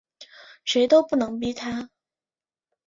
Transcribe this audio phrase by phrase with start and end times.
[0.65, 1.91] 谁都不能逼他